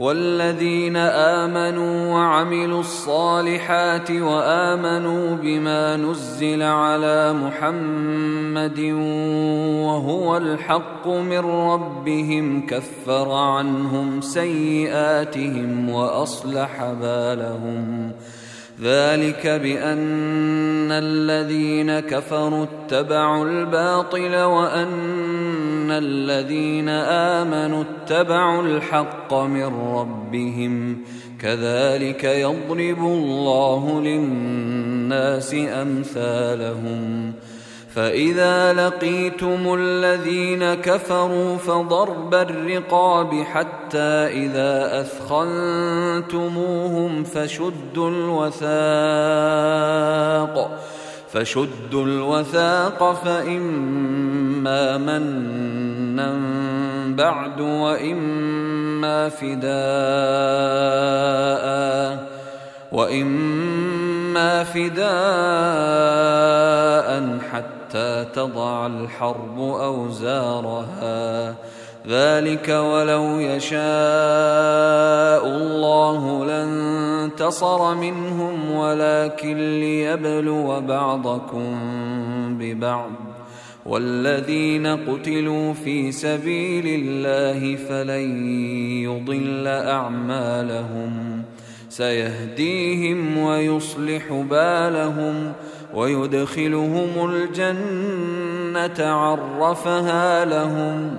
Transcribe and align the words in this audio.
والذين 0.00 0.96
آمنوا 0.96 2.14
وعملوا 2.14 2.80
الصالحات 2.80 4.10
وآمنوا 4.10 5.36
بما 5.36 5.96
نزل 5.96 6.62
على 6.62 7.32
محمد 7.32 8.80
وهو 9.84 10.36
الحق 10.36 11.08
من 11.08 11.38
ربهم 11.38 12.66
كفر 12.66 13.32
عنهم 13.32 14.20
سيئاتهم 14.20 15.90
وأصلح 15.90 16.84
بالهم. 17.00 18.12
ذلك 18.82 19.46
بأن 19.46 20.92
الذين 20.92 22.00
كفروا 22.00 22.64
اتبعوا 22.64 23.44
الباطل 23.44 24.36
وأن 24.36 24.88
الذين 25.98 26.88
امنوا 26.88 27.84
اتبعوا 27.84 28.62
الحق 28.62 29.34
من 29.34 29.94
ربهم 29.94 31.04
كذلك 31.40 32.24
يضرب 32.24 32.98
الله 32.98 34.00
للناس 34.00 35.54
امثالهم 35.54 37.32
فإذا 37.94 38.72
لقيتم 38.72 39.74
الذين 39.78 40.74
كفروا 40.74 41.56
فضرب 41.56 42.34
الرقاب 42.34 43.34
حتى 43.34 44.26
إذا 44.46 45.00
أثخنتموهم 45.00 46.44
فشدوا 47.24 48.10
الوثاق 48.10 48.70
فشدوا 51.32 52.04
الوثاق 52.04 53.12
فإما 53.24 54.98
منا 56.28 57.16
بعد 57.16 57.60
وإما 57.60 59.28
فداء 59.28 59.70
وإما 62.92 64.64
فداء 64.64 65.00
حتى 67.52 68.26
تضع 68.34 68.86
الحرب 68.86 69.60
أوزارها 69.60 71.54
ذلك 72.08 72.68
ولو 72.68 73.38
يشاء 73.38 73.80
الله 75.46 76.44
لانتصر 76.44 77.94
منهم 77.94 78.70
ولكن 78.70 79.80
ليبلو 79.80 80.80
بعضكم 80.80 81.78
ببعض 82.58 83.29
والذين 83.86 84.86
قتلوا 84.86 85.72
في 85.72 86.12
سبيل 86.12 86.86
الله 86.86 87.76
فلن 87.76 88.54
يضل 89.02 89.66
أعمالهم. 89.66 91.42
سيهديهم 91.88 93.38
ويصلح 93.38 94.32
بالهم 94.50 95.52
ويدخلهم 95.94 97.30
الجنة 97.30 99.06
عرفها 99.06 100.44
لهم. 100.44 101.18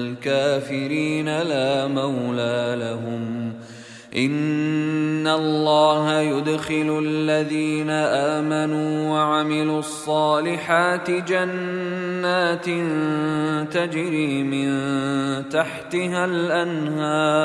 الكافرين 0.00 1.42
لا 1.42 1.86
مولى 1.86 2.76
لهم. 2.78 3.52
إن 4.16 5.26
الله 5.26 6.20
يدخل 6.20 7.02
الذين 7.06 7.90
آمنوا 7.90 9.10
وعملوا 9.10 9.78
الصالحات 9.78 11.10
جنات 11.10 12.64
تجري 13.74 14.42
من 14.42 14.68
تحتها 15.48 16.24
الأنهار. 16.24 17.44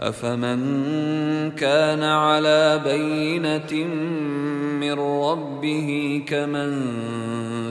أفمن 0.00 1.50
كان 1.50 2.02
على 2.02 2.80
بينة 2.84 3.84
من 4.80 4.92
ربه 5.00 6.22
كمن 6.28 6.92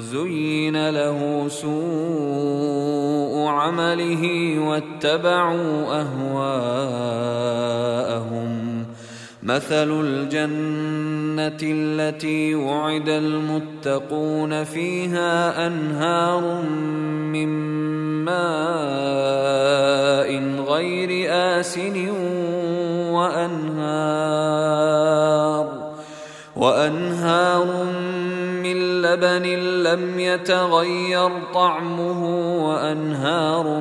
زين 0.02 0.90
له 0.90 1.46
سوء 1.48 3.46
عمله 3.48 4.56
واتبعوا 4.60 6.02
أهواءهم 6.02 7.36
مثل 9.46 10.02
الجنة 10.02 11.60
التي 11.64 12.56
وعد 12.56 13.10
المتقون 13.10 14.64
فيها 14.64 15.68
أنهار 15.68 16.62
من 17.32 17.48
ماء 18.26 18.36
غير 20.70 21.28
آسن 21.60 22.10
وأنهار 23.10 24.56
وأنهار 26.56 27.66
من 27.66 28.35
لبن 29.16 29.46
لم 29.84 30.20
يتغير 30.20 31.30
طعمه 31.54 32.22
وأنهار 32.68 33.80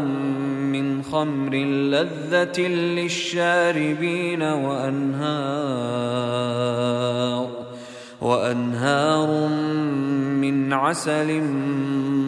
من 0.73 1.03
خمر 1.03 1.55
لذة 1.55 2.61
للشاربين 2.69 4.43
وأنهار 4.43 5.25
وأنهار 8.23 9.49
من 10.41 10.73
عسل 10.73 11.43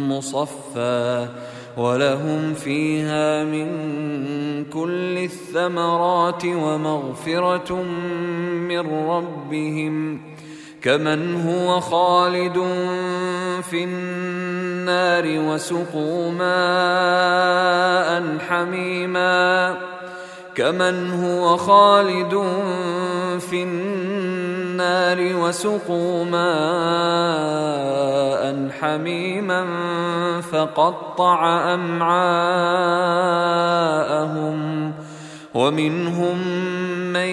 مصفى 0.09 1.29
ولهم 1.77 2.55
فيها 2.55 3.45
من 3.45 3.67
كل 4.65 5.19
الثمرات 5.19 6.45
ومغفرة 6.45 7.83
من 7.83 8.91
ربهم 9.09 10.21
كمن 10.83 11.47
هو 11.49 11.81
خالد 11.81 12.59
في 13.71 13.85
النار 13.85 15.25
وسقوا 15.27 16.31
ماء 16.31 18.09
حميما 18.49 19.77
كمن 20.55 21.11
هو 21.11 21.57
خالد 21.57 22.43
في 23.51 23.63
النار 23.63 25.37
وسقوا 25.37 26.25
ماء 26.25 27.57
حميما 28.81 29.67
فقطع 30.41 31.75
امعاءهم 31.75 32.97
ومنهم 35.55 36.39
من 37.17 37.29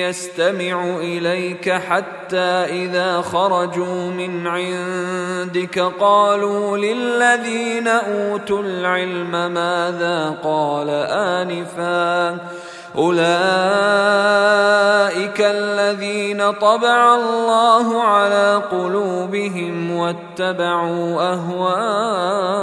يستمع 0.00 0.96
إليك 0.96 1.70
حتى 1.70 2.64
إذا 2.84 3.20
خرجوا 3.20 4.10
من 4.10 4.46
عندك 4.46 5.78
قالوا 6.00 6.78
للذين 6.78 7.88
أوتوا 7.88 8.62
العلم 8.62 9.30
ماذا 9.30 10.34
قال 10.44 10.90
آنفا 11.10 12.38
أولئك 12.98 13.22
الذين 15.40 16.52
طبع 16.52 17.14
الله 17.14 18.02
على 18.02 18.62
قلوبهم 18.70 19.96
واتبعوا 19.96 21.32
أهواءهم 21.32 22.62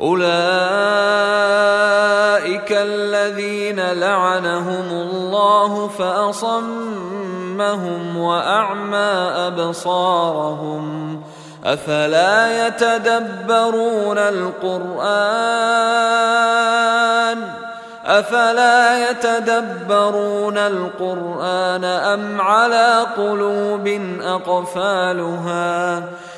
أولئك 0.00 0.22
الذين 2.72 3.80
لعنهم 3.92 4.90
الله 4.90 5.88
فأصمهم 5.88 7.36
وأعمى 8.16 9.30
أبصارهم 9.46 11.22
أفلا 11.64 12.66
يتدبرون 12.66 14.18
القرآن 14.18 15.52
أفلا 18.06 19.10
يتدبرون 19.10 20.58
القرآن 20.58 21.84
أم 21.84 22.40
على 22.40 23.06
قلوب 23.16 24.00
أقفالها 24.22 26.02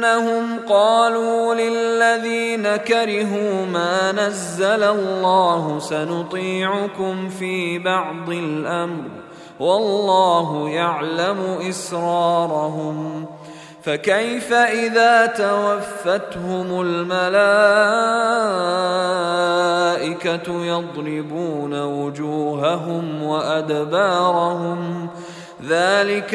بأنهم 0.00 0.58
قالوا 0.68 1.54
للذين 1.54 2.76
كرهوا 2.76 3.66
ما 3.66 4.12
نزل 4.12 4.82
الله 4.82 5.78
سنطيعكم 5.78 7.28
في 7.28 7.78
بعض 7.78 8.30
الأمر 8.30 9.04
والله 9.60 10.68
يعلم 10.68 11.58
إسرارهم 11.68 13.26
فكيف 13.82 14.52
إذا 14.52 15.26
توفتهم 15.26 16.80
الملائكة 16.80 17.20
يضربون 20.64 21.82
وجوههم 21.82 23.22
وأدبارهم 23.22 25.08
ذلك 25.68 26.34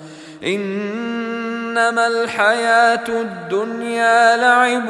إنما 0.43 2.07
الحياة 2.07 3.07
الدنيا 3.09 4.37
لعب 4.37 4.89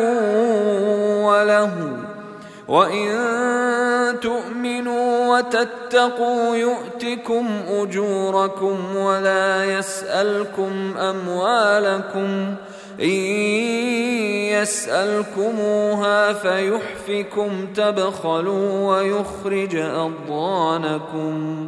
وله 1.26 1.72
وإن 2.68 4.20
تؤمنوا 4.22 5.38
وتتقوا 5.38 6.56
يؤتكم 6.56 7.48
أجوركم 7.70 8.96
ولا 8.96 9.66
يسألكم 9.66 10.98
أموالكم 10.98 12.56
إن 13.02 13.10
يسألكموها 14.62 16.34
فيحفكم 16.34 17.74
تبخلوا 17.74 18.98
ويخرج 18.98 19.76
أضغانكم 19.76 21.68